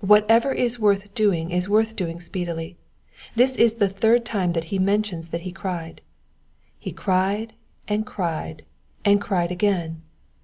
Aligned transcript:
Whatever 0.00 0.50
is 0.50 0.80
worth 0.80 1.14
doing 1.14 1.52
is 1.52 1.68
worth 1.68 1.94
doing 1.94 2.18
speedily. 2.18 2.76
This 3.36 3.54
is 3.54 3.74
the 3.74 3.88
third 3.88 4.24
time 4.24 4.54
that 4.54 4.64
he 4.74 4.78
mentions 4.80 5.28
that 5.28 5.42
he 5.42 5.52
cried. 5.52 6.00
He 6.80 6.90
cried, 6.90 7.52
and 7.86 8.04
cried, 8.04 8.64
and 9.04 9.20
cried 9.20 9.52
again. 9.52 10.02